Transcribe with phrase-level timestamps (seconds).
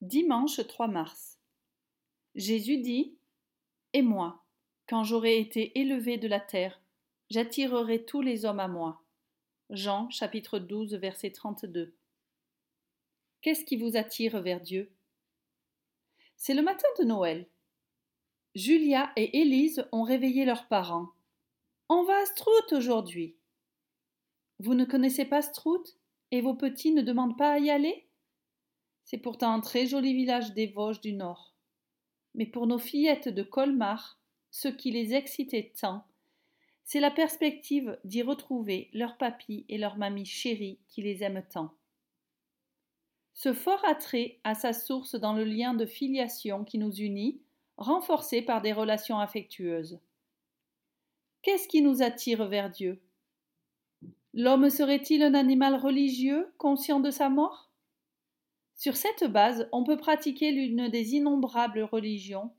[0.00, 1.38] Dimanche 3 mars.
[2.34, 3.18] Jésus dit
[3.92, 4.46] Et moi,
[4.88, 6.80] quand j'aurai été élevé de la terre,
[7.28, 9.02] j'attirerai tous les hommes à moi.
[9.68, 11.94] Jean chapitre 12 verset 32.
[13.42, 14.90] Qu'est-ce qui vous attire vers Dieu?
[16.34, 17.46] C'est le matin de Noël.
[18.54, 21.10] Julia et Élise ont réveillé leurs parents.
[21.90, 23.36] On va à Strout aujourd'hui.
[24.60, 25.84] Vous ne connaissez pas Strout
[26.30, 28.06] et vos petits ne demandent pas à y aller?
[29.04, 31.54] C'est pourtant un très joli village des Vosges du Nord.
[32.34, 34.20] Mais pour nos fillettes de Colmar,
[34.50, 36.04] ce qui les excitait tant,
[36.84, 41.74] c'est la perspective d'y retrouver leur papy et leur mamie chérie qui les aiment tant.
[43.32, 47.40] Ce fort attrait a sa source dans le lien de filiation qui nous unit,
[47.76, 50.00] renforcé par des relations affectueuses.
[51.42, 53.00] Qu'est-ce qui nous attire vers Dieu?
[54.34, 57.69] L'homme serait-il un animal religieux, conscient de sa mort?
[58.80, 62.50] Sur cette base, on peut pratiquer l'une des innombrables religions.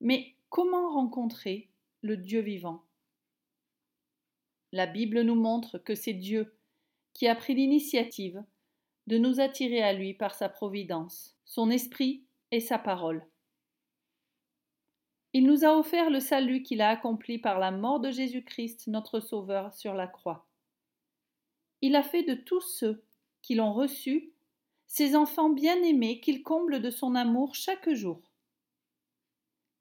[0.00, 1.68] Mais comment rencontrer
[2.00, 2.86] le Dieu vivant?
[4.72, 6.56] La Bible nous montre que c'est Dieu
[7.12, 8.42] qui a pris l'initiative
[9.08, 13.22] de nous attirer à lui par sa providence, son esprit et sa parole.
[15.34, 19.20] Il nous a offert le salut qu'il a accompli par la mort de Jésus-Christ, notre
[19.20, 20.48] Sauveur, sur la croix.
[21.82, 23.04] Il a fait de tous ceux
[23.42, 24.32] qui l'ont reçu
[24.90, 28.20] ces enfants bien-aimés qu'il comble de son amour chaque jour.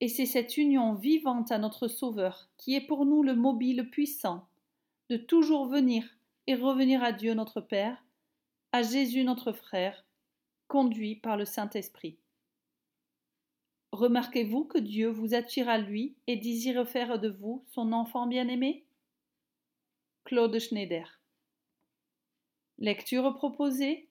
[0.00, 4.46] Et c'est cette union vivante à notre Sauveur qui est pour nous le mobile puissant
[5.08, 6.04] de toujours venir
[6.46, 8.04] et revenir à Dieu notre Père,
[8.72, 10.04] à Jésus notre frère,
[10.68, 12.18] conduit par le Saint-Esprit.
[13.92, 18.84] Remarquez-vous que Dieu vous attire à lui et désire faire de vous son enfant bien-aimé?
[20.24, 21.22] Claude Schneider.
[22.78, 24.09] Lecture proposée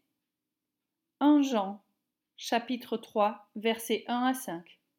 [1.21, 1.83] 1 Jean,
[2.37, 4.78] chapitre 3, versets 1 à 5.